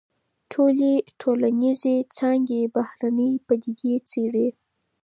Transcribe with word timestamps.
ټولي 0.51 0.93
ټولنيزي 1.21 1.95
څانګي 2.17 2.61
بهرنۍ 2.75 3.31
پديدې 3.47 3.93
څېړي. 4.09 4.47